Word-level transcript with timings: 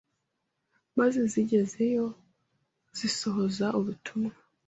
maze 0.97 1.19
zigezeyo 1.31 2.07
zisohoza 2.97 3.67
ubutumwa. 3.79 4.33